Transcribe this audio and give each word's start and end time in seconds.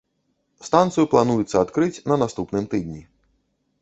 Станцыю 0.67 1.05
плануецца 1.11 1.57
адкрыць 1.65 2.03
на 2.13 2.19
наступным 2.25 2.63
тыдні. 2.73 3.01